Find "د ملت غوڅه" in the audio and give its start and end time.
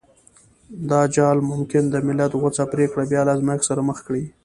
1.89-2.63